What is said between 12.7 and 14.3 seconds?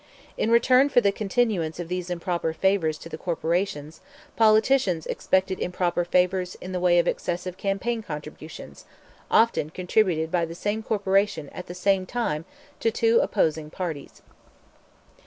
to two opposing parties.